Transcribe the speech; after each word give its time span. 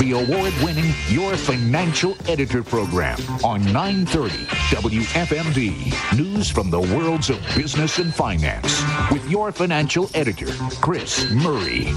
the 0.00 0.12
award-winning 0.12 0.94
Your 1.08 1.36
Financial 1.36 2.16
Editor 2.26 2.62
program 2.62 3.18
on 3.44 3.62
930 3.70 4.46
WFMD. 4.74 6.16
News 6.16 6.50
from 6.50 6.70
the 6.70 6.80
worlds 6.80 7.28
of 7.28 7.38
business 7.54 7.98
and 7.98 8.14
finance 8.14 8.82
with 9.12 9.28
your 9.28 9.52
financial 9.52 10.08
editor, 10.14 10.48
Chris 10.80 11.30
Murray. 11.30 11.92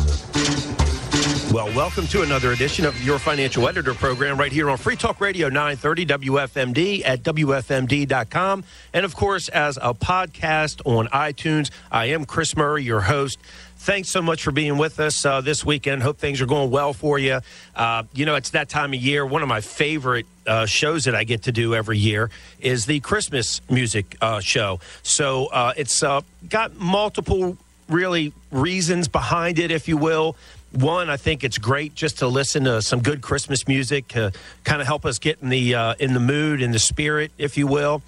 Well, 1.53 1.67
welcome 1.75 2.07
to 2.07 2.23
another 2.23 2.51
edition 2.51 2.83
of 2.83 2.99
your 3.03 3.19
financial 3.19 3.69
editor 3.69 3.93
program 3.93 4.37
right 4.37 4.51
here 4.51 4.69
on 4.69 4.77
Free 4.77 4.95
Talk 4.97 5.21
Radio 5.21 5.47
930 5.47 6.05
WFMD 6.07 7.03
at 7.05 7.23
WFMD.com. 7.23 8.63
And 8.91 9.05
of 9.05 9.15
course, 9.15 9.47
as 9.49 9.77
a 9.77 9.93
podcast 9.93 10.81
on 10.83 11.07
iTunes, 11.07 11.69
I 11.91 12.07
am 12.07 12.25
Chris 12.25 12.57
Murray, 12.57 12.83
your 12.83 13.01
host 13.01 13.39
thanks 13.83 14.07
so 14.07 14.21
much 14.21 14.43
for 14.43 14.51
being 14.51 14.77
with 14.77 14.97
us 15.01 15.25
uh, 15.25 15.41
this 15.41 15.65
weekend. 15.65 16.01
Hope 16.01 16.17
things 16.17 16.39
are 16.39 16.45
going 16.45 16.71
well 16.71 16.93
for 16.93 17.19
you. 17.19 17.41
Uh, 17.75 18.03
you 18.13 18.25
know, 18.25 18.35
it's 18.35 18.51
that 18.51 18.69
time 18.69 18.93
of 18.93 19.01
year. 19.01 19.25
One 19.25 19.41
of 19.41 19.49
my 19.49 19.59
favorite 19.59 20.25
uh, 20.47 20.65
shows 20.65 21.03
that 21.03 21.15
I 21.15 21.25
get 21.25 21.43
to 21.43 21.51
do 21.51 21.75
every 21.75 21.97
year 21.97 22.29
is 22.61 22.85
the 22.85 23.01
Christmas 23.01 23.59
music 23.69 24.15
uh, 24.21 24.39
show. 24.39 24.79
So 25.03 25.47
uh, 25.47 25.73
it's 25.75 26.01
uh, 26.01 26.21
got 26.47 26.75
multiple, 26.77 27.57
really, 27.89 28.31
reasons 28.51 29.09
behind 29.09 29.59
it, 29.59 29.69
if 29.69 29.89
you 29.89 29.97
will. 29.97 30.37
One, 30.71 31.09
I 31.09 31.17
think 31.17 31.43
it's 31.43 31.57
great 31.57 31.93
just 31.93 32.19
to 32.19 32.27
listen 32.27 32.63
to 32.63 32.81
some 32.81 33.01
good 33.01 33.21
Christmas 33.21 33.67
music, 33.67 34.07
to 34.09 34.31
kind 34.63 34.79
of 34.79 34.87
help 34.87 35.05
us 35.05 35.19
get 35.19 35.39
in 35.41 35.49
the 35.49 35.73
in 35.99 36.13
the 36.13 36.21
mood, 36.21 36.61
in 36.61 36.71
the 36.71 36.79
spirit, 36.79 37.31
if 37.37 37.57
you 37.57 37.67
will. 37.67 38.01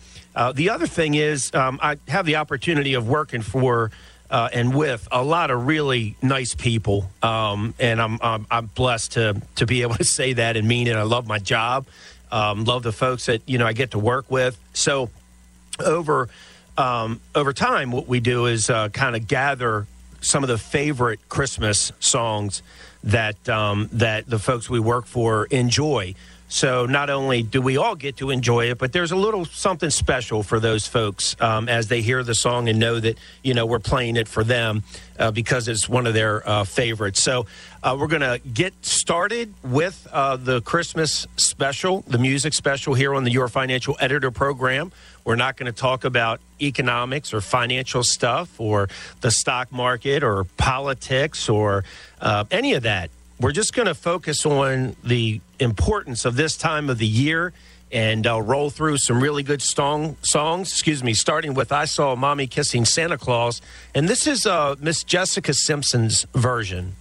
the 0.54 0.70
other 0.70 0.88
thing 0.88 1.16
is, 1.16 1.54
um, 1.54 1.80
I 1.84 1.98
have 2.08 2.26
the 2.26 2.38
opportunity 2.38 2.94
of 2.94 3.08
working 3.10 3.42
for 3.42 3.92
uh, 4.30 4.50
and 4.54 4.76
with 4.76 5.08
a 5.12 5.24
lot 5.24 5.52
of 5.52 5.68
really 5.68 6.16
nice 6.22 6.56
people. 6.56 7.10
Um, 7.22 7.74
and 7.80 8.02
I'm, 8.02 8.20
I'm, 8.22 8.48
I'm 8.50 8.66
blessed 8.68 9.14
to 9.14 9.42
to 9.56 9.66
be 9.66 9.82
able 9.82 9.96
to 9.96 10.04
say 10.04 10.34
that 10.34 10.58
and 10.58 10.68
mean 10.68 10.88
it. 10.88 10.96
I 10.96 11.04
love 11.04 11.28
my 11.28 11.40
job. 11.40 11.86
Um, 12.32 12.66
love 12.66 12.84
the 12.84 12.92
folks 12.92 13.28
that 13.28 13.42
you 13.46 13.58
know 13.58 13.66
I 13.66 13.74
get 13.74 13.92
to 13.92 14.00
work 14.00 14.30
with. 14.30 14.58
So 14.74 15.10
over 15.80 16.30
um, 16.78 17.22
over 17.34 17.54
time, 17.54 17.92
what 17.92 18.08
we 18.08 18.20
do 18.20 18.48
is 18.48 18.70
uh, 18.70 18.90
kind 18.90 19.16
of 19.16 19.28
gather 19.28 19.88
some 20.22 20.44
of 20.44 20.50
the 20.50 20.58
favorite 20.58 21.20
Christmas 21.30 21.92
songs 22.00 22.64
that 23.04 23.48
um, 23.48 23.90
that 23.94 24.28
the 24.28 24.40
folks 24.40 24.70
we 24.70 24.80
work 24.80 25.06
for 25.06 25.46
enjoy. 25.46 26.16
So 26.48 26.86
not 26.86 27.10
only 27.10 27.42
do 27.42 27.62
we 27.62 27.78
all 27.78 27.96
get 27.96 28.18
to 28.18 28.30
enjoy 28.30 28.70
it, 28.70 28.78
but 28.78 28.94
there's 28.94 29.12
a 29.12 29.16
little 29.16 29.46
something 29.46 29.90
special 29.90 30.44
for 30.44 30.60
those 30.60 30.86
folks 30.86 31.36
um, 31.42 31.68
as 31.68 31.88
they 31.88 32.02
hear 32.02 32.24
the 32.24 32.36
song 32.36 32.70
and 32.70 32.80
know 32.80 33.00
that 33.00 33.18
you 33.44 33.54
know 33.54 33.66
we're 33.66 33.80
playing 33.80 34.16
it 34.16 34.28
for 34.28 34.44
them 34.44 34.84
uh, 35.18 35.32
because 35.32 35.68
it's 35.68 35.90
one 35.90 36.06
of 36.06 36.14
their 36.14 36.48
uh, 36.48 36.64
favorites. 36.64 37.22
So 37.22 37.48
uh, 37.82 37.98
we're 38.00 38.08
to 38.22 38.40
get 38.54 38.74
started 38.86 39.54
with 39.64 40.08
uh, 40.12 40.38
the 40.38 40.62
Christmas 40.62 41.26
special, 41.36 42.02
the 42.08 42.20
music 42.20 42.54
special 42.54 42.94
here 42.94 43.16
on 43.16 43.24
the 43.24 43.32
Your 43.32 43.48
Financial 43.48 43.98
Editor 44.00 44.32
program. 44.32 44.92
We're 45.24 45.36
not 45.36 45.58
going 45.58 45.72
to 45.72 45.78
talk 45.78 46.06
about 46.06 46.40
economics 46.62 47.34
or 47.34 47.42
financial 47.42 48.04
stuff 48.04 48.60
or 48.60 48.90
the 49.22 49.32
stock 49.32 49.72
market 49.72 50.24
or 50.24 50.44
politics 50.58 51.50
or 51.50 51.84
uh, 52.22 52.46
any 52.52 52.74
of 52.74 52.84
that 52.84 53.10
we're 53.40 53.52
just 53.52 53.74
going 53.74 53.88
to 53.88 53.96
focus 53.96 54.46
on 54.46 54.96
the 55.04 55.42
importance 55.60 56.26
of 56.26 56.36
this 56.36 56.56
time 56.58 56.90
of 56.90 56.98
the 56.98 57.08
year 57.08 57.54
and 57.92 58.26
I'll 58.26 58.42
roll 58.42 58.70
through 58.70 58.98
some 58.98 59.22
really 59.22 59.44
good 59.44 59.62
song, 59.62 60.18
songs. 60.22 60.72
Excuse 60.72 61.04
me, 61.04 61.14
starting 61.14 61.54
with 61.54 61.72
"I 61.72 61.86
Saw 61.86 62.16
Mommy 62.16 62.48
Kissing 62.48 62.84
Santa 62.84 63.18
Claus," 63.18 63.62
and 63.94 64.10
this 64.10 64.28
is 64.28 64.46
uh, 64.46 64.76
Miss 64.80 65.04
Jessica 65.04 65.54
Simpson's 65.54 66.26
version. 66.34 66.96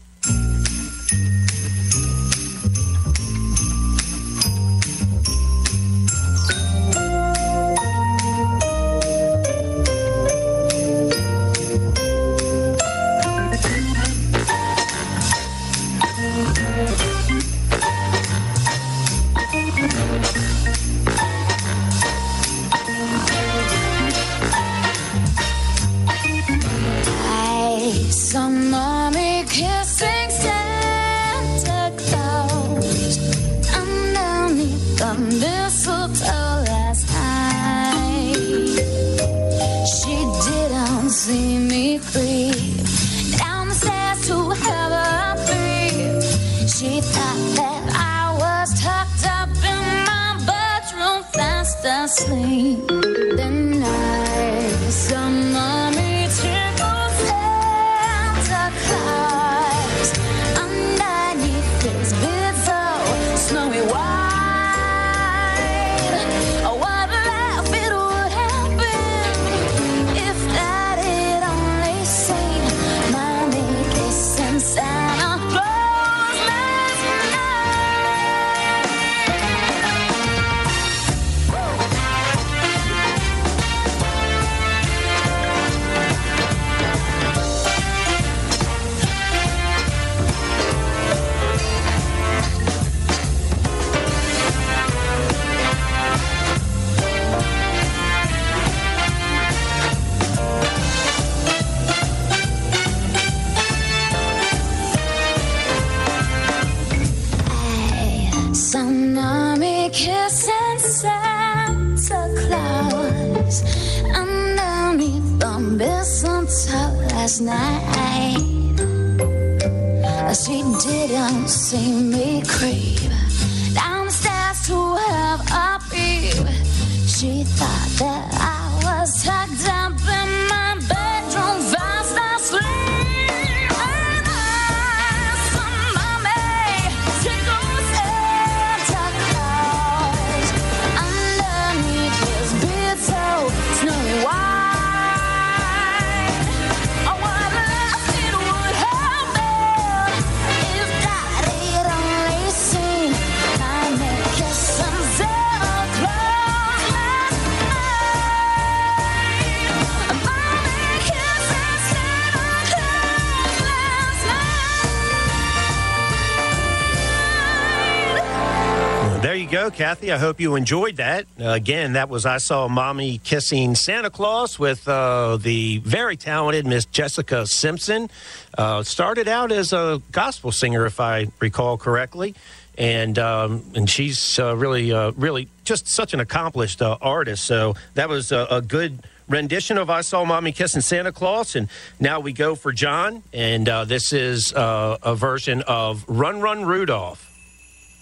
Kathy. 169.70 170.12
I 170.12 170.18
hope 170.18 170.40
you 170.40 170.54
enjoyed 170.54 170.96
that. 170.96 171.26
Uh, 171.40 171.48
again, 171.50 171.94
that 171.94 172.08
was 172.08 172.26
I 172.26 172.38
Saw 172.38 172.68
Mommy 172.68 173.18
Kissing 173.18 173.74
Santa 173.74 174.10
Claus 174.10 174.58
with 174.58 174.86
uh, 174.88 175.36
the 175.36 175.78
very 175.78 176.16
talented 176.16 176.66
Miss 176.66 176.84
Jessica 176.84 177.46
Simpson. 177.46 178.10
Uh, 178.56 178.82
started 178.82 179.28
out 179.28 179.52
as 179.52 179.72
a 179.72 180.00
gospel 180.12 180.52
singer, 180.52 180.86
if 180.86 181.00
I 181.00 181.28
recall 181.40 181.76
correctly. 181.76 182.34
And 182.76 183.18
um, 183.18 183.64
and 183.74 183.88
she's 183.88 184.38
uh, 184.38 184.56
really, 184.56 184.92
uh, 184.92 185.12
really 185.12 185.48
just 185.64 185.88
such 185.88 186.14
an 186.14 186.20
accomplished 186.20 186.82
uh, 186.82 186.96
artist. 187.00 187.44
So 187.44 187.74
that 187.94 188.08
was 188.08 188.32
a, 188.32 188.46
a 188.50 188.62
good 188.62 189.00
rendition 189.28 189.78
of 189.78 189.90
I 189.90 190.00
Saw 190.00 190.24
Mommy 190.24 190.52
Kissing 190.52 190.82
Santa 190.82 191.12
Claus. 191.12 191.54
And 191.56 191.68
now 192.00 192.20
we 192.20 192.32
go 192.32 192.54
for 192.54 192.72
John. 192.72 193.22
And 193.32 193.66
this 193.88 194.12
is 194.12 194.52
a 194.56 195.14
version 195.16 195.62
of 195.62 196.04
Run, 196.08 196.40
Run, 196.40 196.64
Rudolph. 196.64 197.30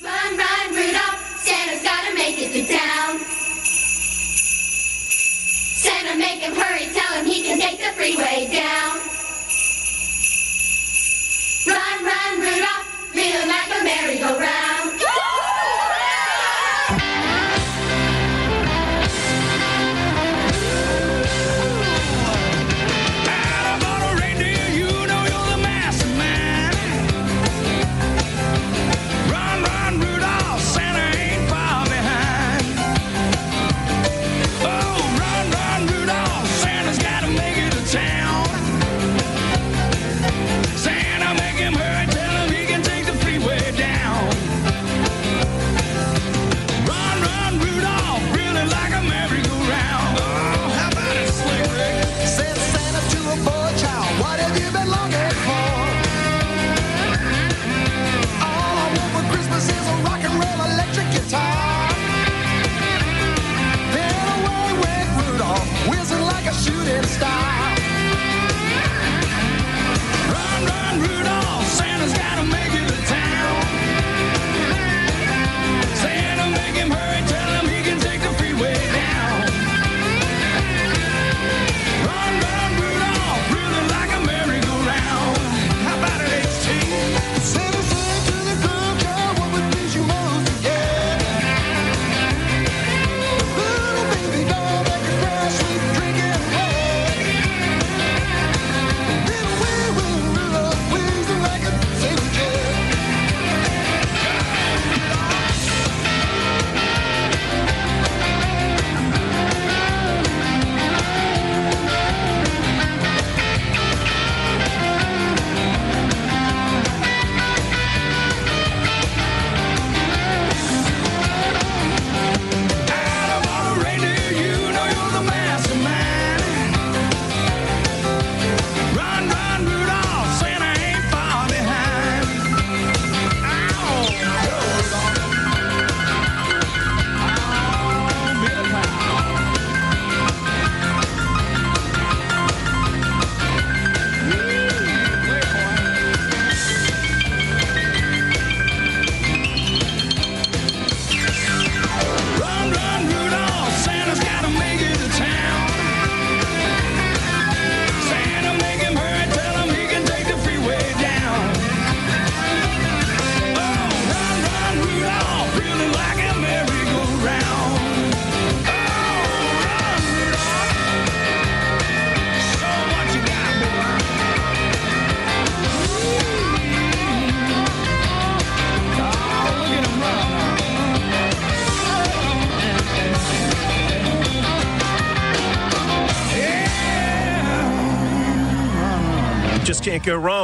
Run, 0.03 0.37
run, 0.37 0.71
Rudolph, 0.71 0.82
make 2.53 2.65
it 2.65 2.73
to. 2.73 3.19
Santa, 5.75 6.19
make 6.19 6.41
him 6.41 6.55
hurry, 6.55 6.87
tell 6.93 7.15
him 7.15 7.25
he 7.25 7.43
can 7.43 7.59
take 7.59 7.79
the 7.79 7.93
freeway 7.97 8.47
down. 8.53 8.99
Run, 11.67 12.05
run, 12.05 12.41
Rudolph, 12.41 13.15
reel 13.15 13.47
like 13.49 13.81
a 13.81 13.85
merry-go-round. 13.85 15.32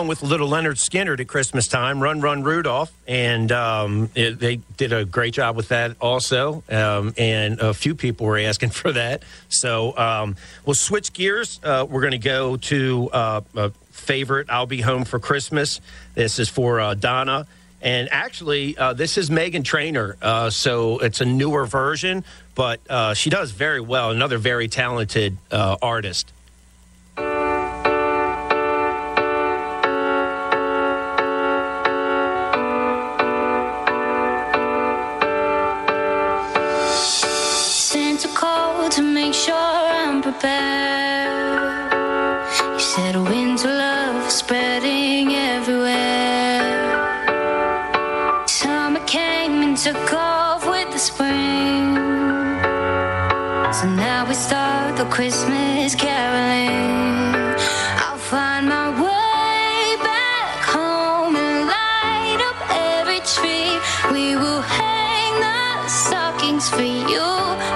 With 0.08 0.22
little 0.22 0.48
Lynyrd 0.48 0.78
Skynyrd 0.78 1.20
at 1.20 1.28
Christmas 1.28 1.68
time. 1.68 2.02
Run, 2.02 2.22
run, 2.22 2.42
Rudolph, 2.42 2.90
and 3.06 3.52
um, 3.52 4.08
it, 4.14 4.38
they 4.38 4.56
did 4.78 4.90
a 4.90 5.04
great 5.04 5.34
job 5.34 5.54
with 5.54 5.68
that 5.68 5.96
also. 6.00 6.62
Um, 6.70 7.12
and 7.18 7.60
a 7.60 7.74
few 7.74 7.94
people 7.94 8.24
were 8.24 8.38
asking 8.38 8.70
for 8.80 8.90
that. 8.92 9.22
So 9.50 9.94
um, 9.98 10.36
we'll 10.64 10.74
switch 10.74 11.12
gears. 11.12 11.60
Uh, 11.62 11.86
we're 11.88 12.00
going 12.00 12.12
to 12.12 12.18
go 12.18 12.56
to 12.56 13.10
uh, 13.12 13.40
a 13.54 13.70
favorite. 13.90 14.48
I'll 14.48 14.64
be 14.64 14.80
home 14.80 15.04
for 15.04 15.18
Christmas. 15.18 15.78
This 16.14 16.38
is 16.38 16.48
for 16.48 16.80
uh, 16.80 16.94
Donna. 16.94 17.46
And 17.82 18.08
actually, 18.10 18.78
uh, 18.78 18.94
this 18.94 19.18
is 19.18 19.28
Meghan 19.28 19.62
Trainor, 19.62 20.16
Uh, 20.22 20.48
so 20.48 21.00
it's 21.00 21.20
a 21.20 21.26
newer 21.26 21.66
version, 21.66 22.24
but 22.54 22.80
uh, 22.88 23.12
she 23.12 23.28
does 23.28 23.50
very 23.50 23.80
well. 23.80 24.10
Another 24.10 24.38
very 24.38 24.68
talented 24.68 25.36
artist. 25.52 26.32
So 53.80 53.86
now 53.86 54.26
we 54.26 54.34
start 54.34 54.96
the 54.96 55.04
Christmas 55.04 55.94
caroling. 55.94 57.54
I'll 58.02 58.18
find 58.18 58.66
my 58.66 58.88
way 58.90 60.02
back 60.02 60.64
home 60.64 61.36
and 61.36 61.68
light 61.68 62.40
up 62.50 62.58
every 62.98 63.20
tree. 63.20 63.78
We 64.10 64.34
will 64.34 64.62
hang 64.62 65.32
the 65.38 65.88
stockings 65.88 66.68
for 66.68 66.82
you. 66.82 67.22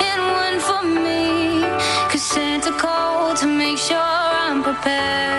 And 0.09 0.21
one 0.43 0.59
for 0.59 0.83
me. 0.83 1.63
Cause 2.11 2.23
Santa 2.23 2.73
called 2.73 3.37
to 3.37 3.47
make 3.47 3.79
sure 3.79 3.97
I'm 3.97 4.65
prepared. 4.65 5.32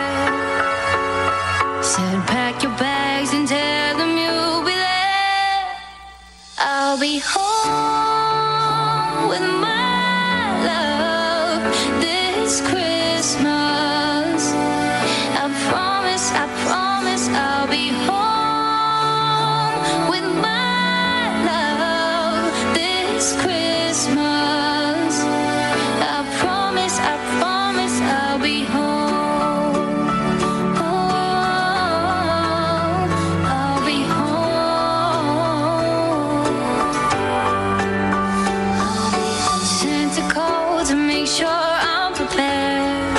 to 40.94 41.00
make 41.00 41.26
sure 41.26 41.48
I'm 41.50 42.14
prepared. 42.14 43.18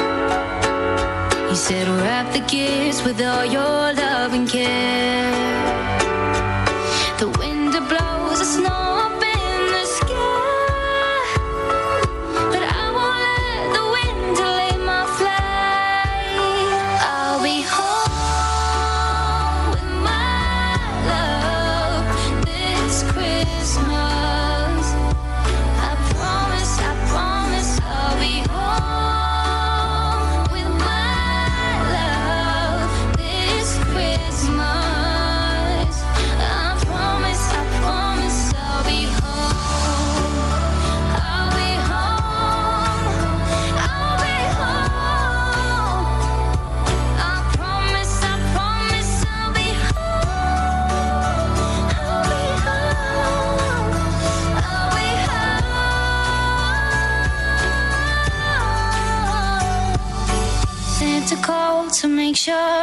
You 1.51 1.57
said, 1.57 1.89
wrap 1.89 2.33
the 2.33 2.41
gifts 2.41 3.03
with 3.05 3.21
all 3.21 3.45
your 3.45 3.93
love 4.03 4.33
and 4.33 4.49
care. 4.49 5.64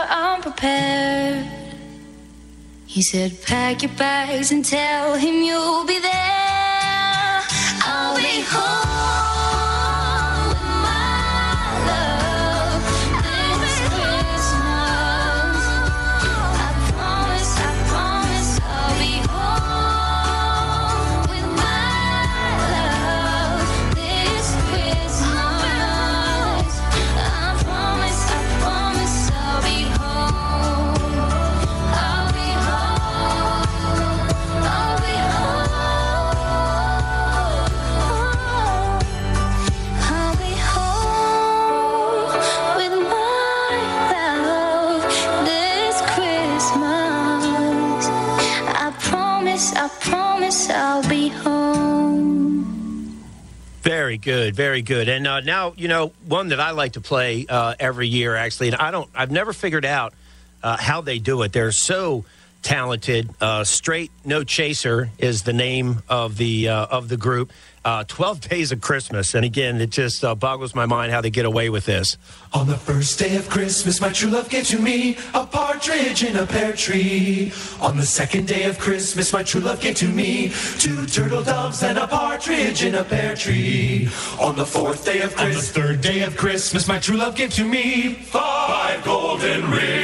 Make 0.01 0.09
sure 0.09 0.17
I'm 0.17 0.41
prepared. 0.41 1.47
He 2.85 3.01
said, 3.01 3.41
pack 3.43 3.83
your 3.83 3.91
bags 3.97 4.51
and 4.51 4.65
tell 4.65 5.15
him 5.15 5.43
you'll 5.43 5.85
be 5.85 5.99
there. 5.99 7.41
I'll 7.83 8.17
be 8.17 8.41
home 8.41 8.90
good, 54.21 54.55
very 54.55 54.81
good. 54.81 55.09
And 55.09 55.27
uh, 55.27 55.39
now, 55.41 55.73
you 55.75 55.87
know, 55.87 56.13
one 56.25 56.49
that 56.49 56.59
I 56.59 56.71
like 56.71 56.93
to 56.93 57.01
play 57.01 57.45
uh, 57.47 57.75
every 57.79 58.07
year, 58.07 58.35
actually, 58.35 58.67
and 58.67 58.77
I 58.77 58.91
don't, 58.91 59.09
I've 59.15 59.31
never 59.31 59.53
figured 59.53 59.85
out 59.85 60.13
uh, 60.63 60.77
how 60.77 61.01
they 61.01 61.19
do 61.19 61.41
it. 61.41 61.51
They're 61.51 61.71
so 61.71 62.25
talented. 62.61 63.29
Uh, 63.41 63.63
Straight 63.63 64.11
No 64.23 64.43
Chaser 64.43 65.09
is 65.17 65.43
the 65.43 65.53
name 65.53 66.03
of 66.07 66.37
the 66.37 66.69
uh, 66.69 66.85
of 66.85 67.09
the 67.09 67.17
group. 67.17 67.51
Uh, 67.83 68.03
Twelve 68.07 68.41
Days 68.49 68.71
of 68.71 68.81
Christmas, 68.81 69.33
and 69.33 69.43
again, 69.43 69.81
it 69.81 69.89
just 69.89 70.23
uh, 70.23 70.35
boggles 70.35 70.75
my 70.75 70.85
mind 70.85 71.11
how 71.11 71.21
they 71.21 71.29
get 71.29 71.45
away 71.45 71.69
with 71.69 71.85
this. 71.85 72.17
On 72.53 72.67
the 72.67 72.77
first 72.77 73.17
day 73.17 73.35
of 73.37 73.49
Christmas, 73.49 74.01
my 74.01 74.09
true 74.09 74.29
love 74.29 74.49
gave 74.49 74.67
to 74.67 74.79
me 74.79 75.17
a 75.33 75.45
partridge 75.45 76.23
in 76.23 76.35
a 76.35 76.45
pear 76.45 76.73
tree. 76.73 77.51
On 77.79 77.97
the 77.97 78.05
second 78.05 78.47
day 78.47 78.63
of 78.63 78.77
Christmas, 78.77 79.33
my 79.33 79.41
true 79.41 79.61
love 79.61 79.79
gave 79.81 79.95
to 79.95 80.07
me 80.07 80.49
two 80.77 81.05
turtle 81.05 81.43
doves 81.43 81.81
and 81.81 81.97
a 81.97 82.07
partridge 82.07 82.83
in 82.83 82.95
a 82.95 83.03
pear 83.03 83.35
tree. 83.35 84.09
On 84.39 84.55
the 84.55 84.65
fourth 84.65 85.05
day 85.05 85.21
of 85.21 85.35
Christmas, 85.35 85.41
on 85.41 85.51
the 85.53 85.87
third 85.87 86.01
day 86.01 86.21
of 86.23 86.37
Christmas, 86.37 86.87
my 86.87 86.99
true 86.99 87.17
love 87.17 87.35
gave 87.35 87.53
to 87.53 87.63
me 87.63 88.13
five 88.13 89.03
golden 89.03 89.69
rings, 89.71 89.71
four 89.71 90.00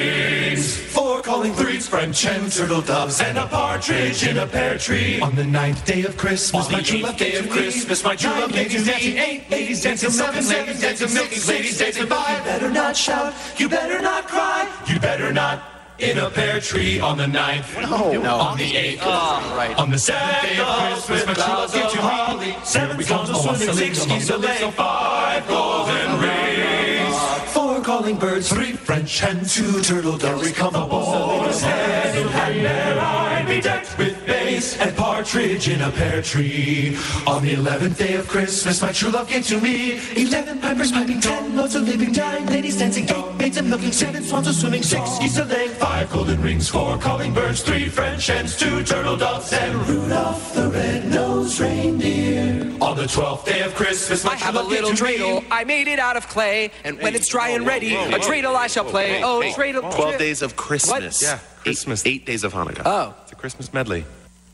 calling 1.27 1.53
birds, 1.55 1.89
French 1.89 2.25
and 2.25 2.49
turtle 2.49 2.81
doves, 2.81 3.19
and 3.19 3.37
a 3.37 3.45
partridge 3.47 4.25
in 4.25 4.37
a 4.37 4.47
pear 4.47 4.77
tree. 4.77 5.19
On 5.19 5.35
the 5.35 5.43
ninth 5.43 5.83
day 5.85 6.03
of 6.03 6.15
Christmas, 6.15 6.71
my 6.71 6.81
true 6.81 6.99
love 6.99 7.17
gave 7.17 7.35
to 7.35 7.43
me 7.43 7.49
Christmas, 7.49 8.01
my 8.01 8.15
true 8.15 8.31
love 8.31 8.53
gave 8.53 8.71
to 8.71 8.79
me 8.79 9.19
eight 9.19 9.51
ladies 9.51 9.83
dancing, 9.83 10.09
seven 10.09 10.47
ladies 10.47 10.79
dancing, 10.79 11.09
six 11.09 11.49
ladies 11.49 11.77
dancing 11.77 12.07
by. 12.07 12.37
You 12.37 12.43
better 12.45 12.71
not 12.71 12.95
shout, 12.95 13.33
you 13.57 13.67
better 13.67 14.01
not 14.01 14.25
cry, 14.25 14.71
you 14.87 14.99
better 15.01 15.33
not. 15.33 15.73
In 15.99 16.19
a 16.19 16.29
pear 16.29 16.59
tree 16.61 16.99
on 16.99 17.17
the 17.17 17.25
ninth, 17.25 17.75
no, 17.75 18.21
no. 18.21 18.35
on 18.35 18.55
the 18.55 18.77
eighth, 18.77 19.01
ah, 19.01 19.41
right. 19.57 19.75
on 19.79 19.89
the 19.89 19.97
seventh 19.97 20.43
day 20.43 20.59
of 20.61 21.03
Christmas, 21.03 21.25
my 21.25 21.33
true 21.33 21.43
love 21.43 21.73
gave 21.73 21.89
to 21.89 22.45
me 22.45 22.55
seven 22.63 23.03
songs 23.03 23.29
of 23.31 23.37
swimming, 23.37 23.75
six 23.75 24.05
geese 24.05 24.29
a 24.29 24.37
lay, 24.37 24.71
five 24.71 25.47
golden 25.47 25.95
rings, 25.95 26.05
four 26.05 26.06
calling 27.97 28.17
birds, 28.17 28.49
three 28.49 28.73
French 28.73 29.19
hens, 29.19 29.55
two 29.55 29.81
turtle 29.81 30.17
doves. 30.17 30.51
Come 30.51 30.75
aboard, 30.75 31.49
hand 31.49 32.17
in 32.19 32.27
hand, 32.27 32.65
there 32.65 32.99
I 32.99 33.43
be 33.43 33.59
decked 33.59 33.97
with 33.97 34.23
bass 34.27 34.77
and 34.79 34.95
partridge 34.95 35.67
in 35.67 35.81
a 35.81 35.89
pear 35.89 36.21
tree. 36.21 36.95
On 37.25 37.41
the 37.41 37.53
eleventh 37.53 37.97
day 37.97 38.13
of 38.13 38.27
Christmas, 38.27 38.83
my 38.83 38.91
true 38.91 39.09
love 39.09 39.27
gave 39.27 39.47
to 39.47 39.59
me 39.59 39.99
eleven 40.15 40.59
pipers 40.59 40.91
piping, 40.91 41.19
ten 41.19 41.55
loads 41.55 41.73
of 41.73 41.87
living, 41.87 42.11
nine 42.11 42.45
ladies 42.45 42.77
dancing, 42.77 43.09
eight 43.09 43.35
maids 43.35 43.57
and 43.57 43.67
milking, 43.67 43.91
seven 43.91 44.23
swans 44.23 44.47
a 44.47 44.53
swimming, 44.53 44.83
six 44.83 45.17
geese 45.17 45.39
a 45.39 45.45
laying, 45.45 45.71
five 45.71 46.07
golden 46.11 46.39
rings, 46.43 46.69
four 46.69 46.99
calling 46.99 47.33
birds, 47.33 47.63
three 47.63 47.89
French 47.89 48.27
hens, 48.27 48.55
two 48.55 48.83
turtle 48.83 49.17
doves, 49.17 49.51
and 49.53 49.73
Rudolph 49.87 50.53
the 50.53 50.69
red-nosed 50.69 51.59
reindeer. 51.59 52.26
On 52.87 52.95
the 52.95 53.05
twelfth 53.05 53.45
day 53.45 53.63
of 53.63 53.75
Christmas, 53.75 54.23
my 54.23 54.31
I 54.31 54.35
have 54.35 54.55
a 54.55 54.63
little 54.63 54.93
to 54.93 55.03
me 55.03 55.17
dreidel. 55.17 55.45
I 55.51 55.65
made 55.65 55.89
it 55.89 55.99
out 55.99 56.15
of 56.15 56.29
clay, 56.29 56.71
and 56.85 56.97
when 56.99 57.15
it's 57.15 57.27
dry 57.27 57.49
and 57.49 57.67
ready, 57.67 57.93
a 57.93 58.17
dreidel 58.17 58.55
I 58.55 58.67
shall 58.67 58.85
play. 58.85 59.21
Oh, 59.21 59.41
dreidel. 59.41 59.93
12 59.93 60.17
days 60.17 60.41
of 60.41 60.55
Christmas. 60.55 61.21
Yeah, 61.21 61.39
Christmas. 61.63 62.05
Eight, 62.05 62.09
eight 62.09 62.25
days 62.25 62.45
of 62.45 62.53
Hanukkah. 62.53 62.83
Oh. 62.85 63.13
It's 63.23 63.33
a 63.33 63.35
Christmas 63.35 63.73
medley. 63.73 64.05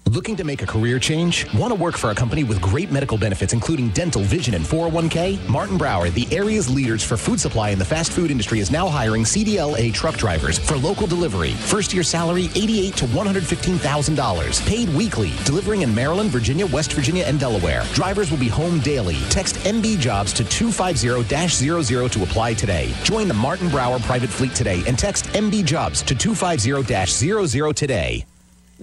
Looking 0.10 0.36
to 0.36 0.44
make 0.44 0.62
a 0.62 0.68
career 0.68 1.00
change? 1.00 1.52
Want 1.56 1.74
to 1.74 1.80
work 1.80 1.98
for 1.98 2.12
a 2.12 2.16
company 2.16 2.44
with 2.44 2.62
great 2.62 2.92
medical 2.92 3.18
benefits, 3.18 3.54
including 3.54 3.90
dental, 3.90 4.22
vision, 4.22 4.54
and 4.54 4.64
401k? 4.64 5.48
Martin 5.50 5.78
Brower, 5.78 6.10
the 6.10 6.28
area's 6.32 6.70
leaders 6.70 7.04
for 7.04 7.18
food 7.18 7.40
supply 7.40 7.70
in 7.70 7.80
the 7.80 7.86
fast 7.86 8.12
food 8.12 8.30
industry, 8.30 8.60
is 8.60 8.70
now 8.70 8.88
hiring 8.88 9.24
CDLA 9.24 9.94
truck 9.94 10.16
drivers 10.16 10.60
for 10.60 10.78
local 10.78 11.08
delivery. 11.08 11.54
First 11.54 11.94
year 11.94 12.04
salary 12.04 12.50
88 12.54 12.98
to 12.98 13.06
$115,000. 13.06 14.68
Paid 14.68 14.90
weekly. 14.90 15.32
Delivering 15.46 15.82
in 15.82 15.96
Maryland, 15.96 16.30
Virginia, 16.30 16.68
West 16.68 16.94
Virginia, 16.94 17.24
and 17.24 17.40
Delaware. 17.40 17.84
Drivers 17.94 18.30
will 18.30 18.38
be 18.38 18.50
home 18.50 18.80
daily. 18.82 19.18
Text 19.30 19.56
MB 19.66 20.00
Jobs 20.00 20.34
to 20.34 20.44
250 20.44 21.84
00 21.84 22.08
to 22.10 22.24
apply 22.24 22.54
today. 22.54 22.94
Join 23.04 23.28
the 23.28 23.34
Martin 23.34 23.70
Brower 23.70 24.00
private 24.00 24.30
fleet 24.30 24.54
today 24.54 24.84
and 24.86 25.00
text 25.00 25.26
MB 25.28 25.66
Jobs 25.66 26.04
to 26.04 26.14
250 26.14 27.48
00 27.48 27.72
today. 27.72 28.26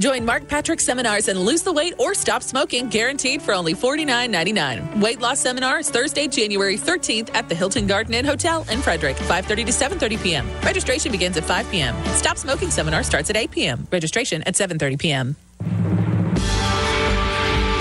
Join 0.00 0.24
Mark 0.24 0.48
Patrick 0.48 0.80
seminars 0.80 1.28
and 1.28 1.38
lose 1.38 1.60
the 1.60 1.74
weight 1.74 1.92
or 1.98 2.14
stop 2.14 2.42
smoking, 2.42 2.88
guaranteed 2.88 3.42
for 3.42 3.52
only 3.52 3.74
$49.99. 3.74 4.98
Weight 4.98 5.20
loss 5.20 5.38
seminars 5.40 5.90
Thursday, 5.90 6.26
January 6.26 6.78
13th 6.78 7.28
at 7.34 7.50
the 7.50 7.54
Hilton 7.54 7.86
Garden 7.86 8.14
Inn 8.14 8.24
Hotel 8.24 8.64
in 8.70 8.80
Frederick, 8.80 9.16
5:30 9.16 9.66
to 9.66 9.72
7:30 9.72 10.22
p.m. 10.22 10.48
Registration 10.62 11.12
begins 11.12 11.36
at 11.36 11.44
5 11.44 11.70
p.m. 11.70 11.94
Stop 12.14 12.38
smoking 12.38 12.70
seminar 12.70 13.02
starts 13.02 13.28
at 13.28 13.36
8 13.36 13.50
p.m. 13.50 13.86
Registration 13.92 14.42
at 14.44 14.54
7:30 14.54 14.98
p.m. 14.98 15.36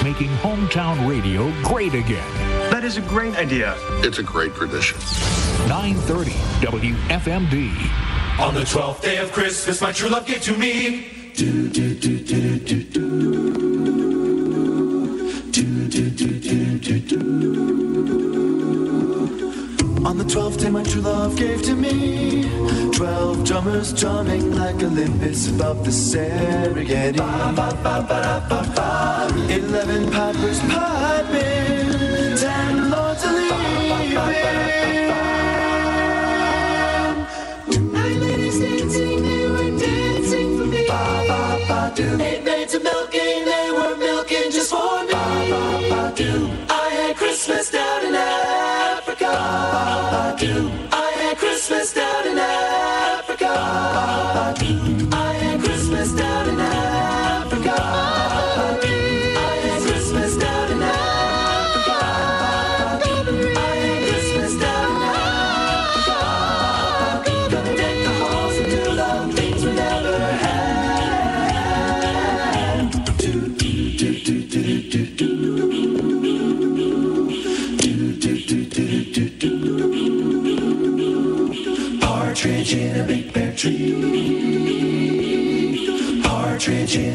Making 0.04 0.30
hometown 0.44 1.10
radio 1.10 1.50
great 1.64 1.94
again. 1.94 2.30
That 2.70 2.84
is 2.84 2.98
a 2.98 3.02
great 3.02 3.38
idea. 3.38 3.76
It's 4.04 4.20
a 4.20 4.24
great 4.24 4.54
tradition. 4.56 5.00
930 5.70 6.32
WFMD. 6.68 8.42
On 8.42 8.54
the 8.54 8.66
twelfth 8.66 9.04
day 9.04 9.18
of 9.20 9.32
Christmas, 9.32 9.80
my 9.80 9.94
true 9.94 10.10
love 10.10 10.26
gave 10.26 10.42
to 10.42 10.58
me. 10.58 11.19
On 11.42 11.46
the 20.18 20.26
twelfth 20.28 20.60
day, 20.60 20.70
my 20.70 20.84
true 20.84 21.00
love 21.00 21.38
gave 21.38 21.62
to 21.62 21.76
me 21.76 22.44
twelve 22.92 23.46
drummers 23.46 23.94
drumming 23.94 24.54
like 24.58 24.84
Olympus 24.84 25.48
above 25.48 25.86
the 25.86 25.92
Serengeti. 25.92 27.20
Eleven 29.50 30.12
pipers 30.12 30.60
piping, 30.60 32.36
ten 32.38 32.90
lords 32.92 33.24
a 33.24 34.79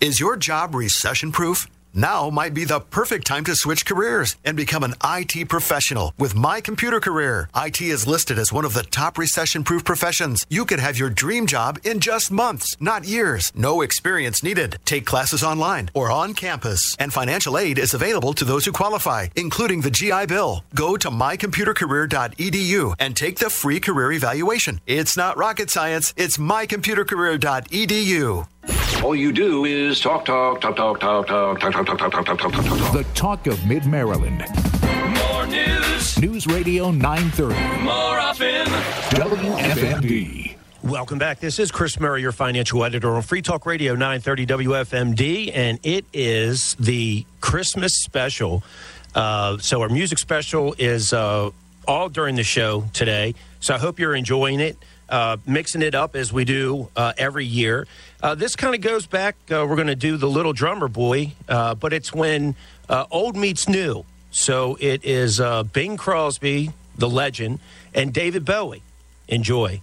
Is 0.00 0.20
your 0.20 0.36
job 0.36 0.74
recession 0.74 1.32
proof? 1.32 1.65
Now 1.96 2.28
might 2.28 2.52
be 2.52 2.64
the 2.64 2.80
perfect 2.80 3.26
time 3.26 3.44
to 3.44 3.56
switch 3.56 3.86
careers 3.86 4.36
and 4.44 4.54
become 4.54 4.84
an 4.84 4.96
IT 5.02 5.48
professional 5.48 6.12
with 6.18 6.34
My 6.34 6.60
Computer 6.60 7.00
Career. 7.00 7.48
IT 7.56 7.80
is 7.80 8.06
listed 8.06 8.38
as 8.38 8.52
one 8.52 8.66
of 8.66 8.74
the 8.74 8.82
top 8.82 9.16
recession 9.16 9.64
proof 9.64 9.82
professions. 9.82 10.44
You 10.50 10.66
could 10.66 10.78
have 10.78 10.98
your 10.98 11.08
dream 11.08 11.46
job 11.46 11.78
in 11.84 12.00
just 12.00 12.30
months, 12.30 12.76
not 12.80 13.06
years. 13.06 13.50
No 13.54 13.80
experience 13.80 14.42
needed. 14.42 14.78
Take 14.84 15.06
classes 15.06 15.42
online 15.42 15.88
or 15.94 16.10
on 16.10 16.34
campus, 16.34 16.94
and 16.98 17.14
financial 17.14 17.56
aid 17.56 17.78
is 17.78 17.94
available 17.94 18.34
to 18.34 18.44
those 18.44 18.66
who 18.66 18.72
qualify, 18.72 19.28
including 19.34 19.80
the 19.80 19.90
GI 19.90 20.26
Bill. 20.26 20.64
Go 20.74 20.98
to 20.98 21.10
mycomputercareer.edu 21.10 22.94
and 22.98 23.16
take 23.16 23.38
the 23.38 23.48
free 23.48 23.80
career 23.80 24.12
evaluation. 24.12 24.82
It's 24.86 25.16
not 25.16 25.38
rocket 25.38 25.70
science, 25.70 26.12
it's 26.18 26.36
mycomputercareer.edu. 26.36 28.46
All 29.02 29.14
you 29.14 29.32
do 29.32 29.64
is 29.64 30.00
talk, 30.00 30.24
talk, 30.24 30.60
talk, 30.60 30.76
talk, 30.76 31.00
talk, 31.00 31.26
talk, 31.26 31.58
talk, 31.60 31.72
talk, 31.72 31.86
talk, 31.86 31.98
talk, 31.98 32.10
talk, 32.12 32.24
talk, 32.26 32.52
talk, 32.52 32.52
talk. 32.52 32.92
The 32.92 33.06
talk 33.14 33.46
of 33.46 33.64
Mid 33.66 33.86
Maryland. 33.86 34.44
More 35.28 35.46
news, 35.46 36.18
News 36.20 36.46
Radio 36.46 36.90
930. 36.90 37.82
more 37.84 38.18
often. 38.18 38.66
WFMD. 39.14 40.56
Welcome 40.82 41.18
back. 41.18 41.40
This 41.40 41.58
is 41.58 41.70
Chris 41.70 41.98
Murray, 42.00 42.22
your 42.22 42.32
financial 42.32 42.84
editor 42.84 43.14
on 43.14 43.22
Free 43.22 43.42
Talk 43.42 43.66
Radio 43.66 43.94
930 43.94 44.46
WFMD, 44.46 45.50
and 45.54 45.78
it 45.82 46.04
is 46.12 46.74
the 46.78 47.24
Christmas 47.40 47.92
special. 48.02 48.62
Uh, 49.14 49.58
so, 49.58 49.80
our 49.80 49.88
music 49.88 50.18
special 50.18 50.74
is 50.78 51.12
uh, 51.12 51.50
all 51.88 52.08
during 52.08 52.36
the 52.36 52.44
show 52.44 52.84
today. 52.92 53.34
So, 53.60 53.74
I 53.74 53.78
hope 53.78 53.98
you're 53.98 54.14
enjoying 54.14 54.60
it, 54.60 54.76
uh, 55.08 55.36
mixing 55.46 55.82
it 55.82 55.94
up 55.94 56.16
as 56.16 56.32
we 56.32 56.44
do 56.44 56.88
uh, 56.96 57.12
every 57.16 57.44
year. 57.44 57.86
Uh, 58.22 58.34
this 58.34 58.56
kind 58.56 58.74
of 58.74 58.80
goes 58.80 59.06
back, 59.06 59.36
uh, 59.50 59.66
we're 59.68 59.76
going 59.76 59.86
to 59.86 59.94
do 59.94 60.16
the 60.16 60.28
Little 60.28 60.52
Drummer 60.52 60.88
Boy, 60.88 61.32
uh, 61.48 61.74
but 61.74 61.92
it's 61.92 62.12
when 62.12 62.54
uh, 62.88 63.06
old 63.10 63.36
meets 63.36 63.68
new. 63.68 64.04
So, 64.30 64.76
it 64.80 65.02
is 65.04 65.40
Bing 65.72 65.96
Crosby, 65.96 66.70
the 66.98 67.08
legend, 67.08 67.58
and 67.94 68.12
David 68.12 68.44
Bowie. 68.44 68.82
Enjoy. 69.28 69.80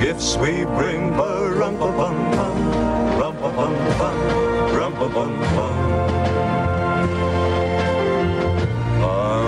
Gifts 0.00 0.36
we 0.36 0.64
bring. 0.64 1.10
Ba 1.16 1.50
rum 1.58 1.76
ba 1.78 1.90
bum 1.98 2.16
bum, 2.36 2.56
rum 3.20 3.34
ba 3.36 3.48
bum 3.56 3.74
bum, 3.98 4.16
rum 4.76 4.92
ba 4.94 5.08
bum 5.08 5.32
bum. 5.54 5.76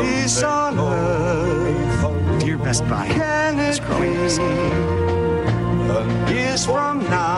Peace 0.02 0.42
on 0.42 0.78
earth. 0.78 2.40
Dear 2.40 2.59
Best 2.59 2.87
Buy, 2.88 3.09
can 3.09 3.59
it 3.59 3.80
be? 3.98 4.11
Years 6.33 6.64
from 6.66 7.04
now. 7.11 7.34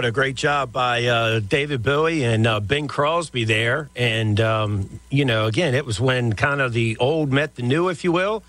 What 0.00 0.06
a 0.06 0.12
great 0.12 0.34
job 0.34 0.72
by 0.72 1.04
uh, 1.04 1.40
David 1.40 1.82
Bowie 1.82 2.24
and 2.24 2.46
uh, 2.46 2.58
Bing 2.58 2.88
Crosby 2.88 3.44
there. 3.44 3.90
And, 3.94 4.40
um, 4.40 4.98
you 5.10 5.26
know, 5.26 5.44
again, 5.44 5.74
it 5.74 5.84
was 5.84 6.00
when 6.00 6.32
kind 6.32 6.62
of 6.62 6.72
the 6.72 6.96
old 6.96 7.30
met 7.30 7.56
the 7.56 7.62
new, 7.62 7.90
if 7.90 8.02
you 8.02 8.10
will. 8.10 8.42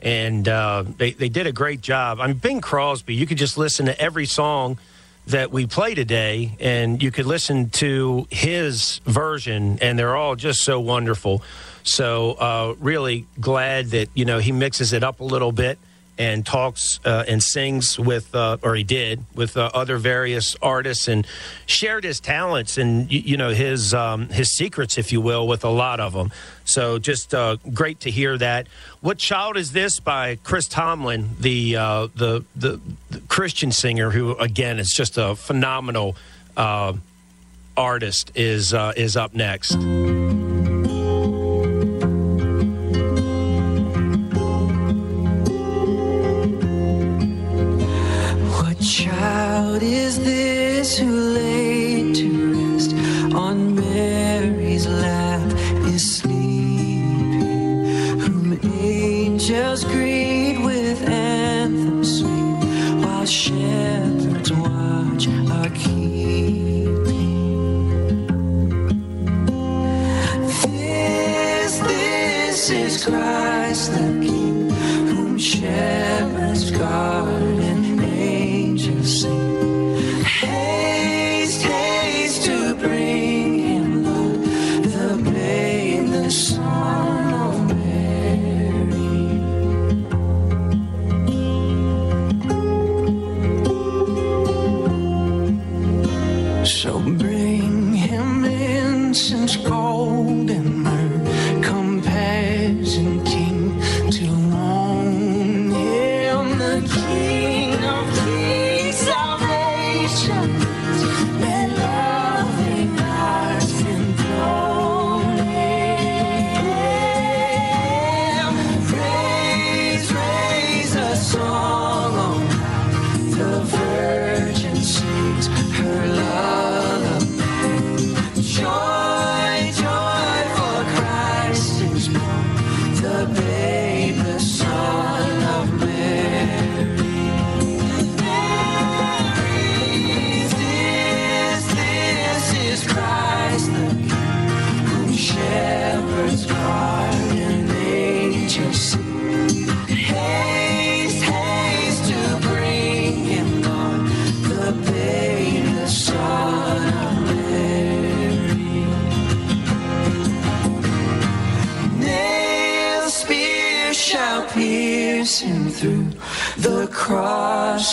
And 0.00 0.48
uh, 0.48 0.84
they, 0.96 1.10
they 1.10 1.28
did 1.28 1.46
a 1.46 1.52
great 1.52 1.82
job. 1.82 2.18
I 2.18 2.28
mean, 2.28 2.38
Bing 2.38 2.62
Crosby, 2.62 3.14
you 3.14 3.26
could 3.26 3.36
just 3.36 3.58
listen 3.58 3.84
to 3.84 4.00
every 4.00 4.24
song 4.24 4.78
that 5.26 5.52
we 5.52 5.66
play 5.66 5.94
today, 5.94 6.56
and 6.60 7.02
you 7.02 7.10
could 7.10 7.26
listen 7.26 7.68
to 7.70 8.26
his 8.30 9.02
version, 9.04 9.78
and 9.82 9.98
they're 9.98 10.16
all 10.16 10.34
just 10.34 10.60
so 10.60 10.80
wonderful. 10.80 11.42
So, 11.82 12.32
uh, 12.32 12.74
really 12.78 13.26
glad 13.38 13.88
that, 13.88 14.08
you 14.14 14.24
know, 14.24 14.38
he 14.38 14.50
mixes 14.50 14.94
it 14.94 15.04
up 15.04 15.20
a 15.20 15.24
little 15.24 15.52
bit 15.52 15.78
and 16.18 16.46
talks 16.46 16.98
uh, 17.04 17.24
and 17.28 17.42
sings 17.42 17.98
with, 17.98 18.34
uh, 18.34 18.56
or 18.62 18.74
he 18.74 18.82
did, 18.82 19.24
with 19.34 19.56
uh, 19.56 19.70
other 19.74 19.98
various 19.98 20.56
artists 20.62 21.08
and 21.08 21.26
shared 21.66 22.04
his 22.04 22.20
talents 22.20 22.78
and, 22.78 23.10
you, 23.12 23.36
know, 23.36 23.50
his, 23.50 23.92
um, 23.92 24.28
his 24.28 24.52
secrets, 24.56 24.96
if 24.96 25.12
you 25.12 25.20
will, 25.20 25.46
with 25.46 25.64
a 25.64 25.68
lot 25.68 26.00
of 26.00 26.12
them. 26.14 26.32
So 26.64 26.98
just 26.98 27.34
uh, 27.34 27.56
great 27.72 28.00
to 28.00 28.10
hear 28.10 28.38
that. 28.38 28.66
What 29.00 29.18
Child 29.18 29.56
Is 29.56 29.72
This 29.72 30.00
by 30.00 30.36
Chris 30.42 30.66
Tomlin, 30.68 31.30
the, 31.38 31.76
uh, 31.76 32.08
the, 32.14 32.44
the, 32.54 32.80
the 33.10 33.20
Christian 33.28 33.70
singer 33.70 34.10
who, 34.10 34.34
again, 34.36 34.78
is 34.78 34.92
just 34.96 35.18
a 35.18 35.36
phenomenal 35.36 36.16
uh, 36.56 36.94
artist, 37.76 38.32
is, 38.34 38.72
is 38.96 39.16
up 39.16 39.34
next. 39.34 39.76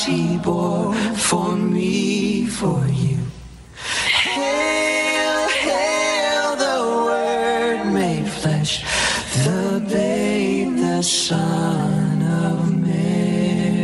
Cross 0.04 0.06
he 0.06 0.38
bore 0.38 0.94
for 1.16 1.56
me, 1.56 2.46
for 2.46 2.86
you. 2.88 3.18
Hail, 4.08 5.48
hail, 5.50 6.56
the 6.56 7.06
Word 7.06 7.86
made 7.94 8.28
flesh, 8.28 8.84
the 9.44 9.86
babe, 9.90 10.78
the 10.78 11.02
Son 11.02 12.22
of 12.22 12.78
Mary. 12.80 13.78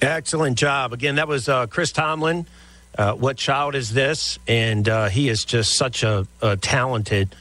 Excellent 0.00 0.58
job. 0.58 0.92
Again, 0.92 1.16
that 1.16 1.28
was 1.28 1.48
uh, 1.48 1.66
Chris 1.66 1.92
Tomlin. 1.92 2.46
Uh, 2.96 3.14
what 3.14 3.36
child 3.36 3.74
is 3.74 3.92
this? 3.92 4.38
And 4.46 4.88
uh, 4.88 5.08
he 5.08 5.28
is 5.28 5.44
just 5.44 5.76
such 5.76 6.04
a, 6.04 6.26
a 6.40 6.56
talented 6.56 7.34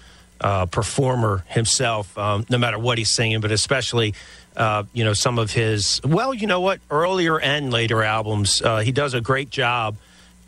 uh, 0.43 0.65
performer 0.65 1.45
himself, 1.47 2.15
um, 2.17 2.45
no 2.49 2.57
matter 2.57 2.77
what 2.77 2.97
he's 2.97 3.11
singing, 3.15 3.39
but 3.39 3.51
especially, 3.51 4.13
uh, 4.57 4.83
you 4.93 5.03
know, 5.03 5.13
some 5.13 5.39
of 5.39 5.51
his, 5.51 6.01
well, 6.03 6.33
you 6.33 6.45
know 6.45 6.59
what, 6.59 6.79
earlier 6.91 7.39
and 7.39 7.71
later 7.71 8.03
albums. 8.03 8.61
Uh, 8.61 8.79
he 8.79 8.91
does 8.91 9.13
a 9.13 9.21
great 9.21 9.49
job. 9.49 9.95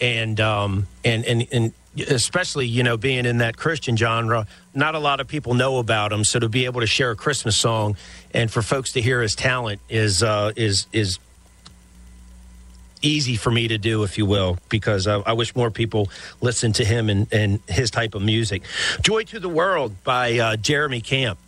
And, 0.02 0.42
um, 0.42 0.88
and, 1.06 1.24
and, 1.26 1.48
and, 1.52 1.74
especially 2.10 2.68
you 2.68 2.84
know 2.84 2.98
being 2.98 3.26
in 3.26 3.38
that 3.38 3.56
christian 3.56 3.96
genre 3.96 4.46
not 4.74 4.96
a 4.96 5.00
lot 5.00 5.22
of 5.22 5.30
people 5.30 5.54
know 5.54 5.78
about 5.78 6.12
him 6.12 6.26
so 6.26 6.38
to 6.38 6.50
be 6.50 6.66
able 6.66 6.82
to 6.82 6.88
share 6.88 7.12
a 7.12 7.16
christmas 7.16 7.58
song 7.58 7.96
and 8.34 8.52
for 8.52 8.62
folks 8.62 8.92
to 8.92 9.02
hear 9.02 9.22
his 9.22 9.34
talent 9.34 9.80
is 9.88 10.22
uh, 10.22 10.52
is 10.58 10.88
is 10.92 11.20
easy 13.06 13.36
for 13.36 13.52
me 13.52 13.68
to 13.68 13.78
do, 13.78 14.04
if 14.04 14.18
you 14.18 14.26
will, 14.26 14.58
because 14.70 15.08
I, 15.08 15.20
I 15.20 15.34
wish 15.34 15.56
more 15.56 15.72
people 15.72 16.10
listen 16.42 16.74
to 16.74 16.86
him 16.86 17.10
and, 17.10 17.32
and 17.32 17.60
his 17.68 17.92
type 17.92 18.16
of 18.16 18.22
music. 18.22 18.64
Joy 19.02 19.24
to 19.24 19.40
the 19.40 19.50
World 19.50 20.04
by 20.04 20.40
uh, 20.40 20.56
Jeremy 20.56 21.02
Camp. 21.02 21.40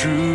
true. 0.00 0.29